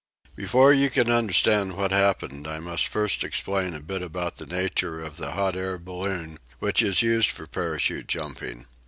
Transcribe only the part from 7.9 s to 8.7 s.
jumping.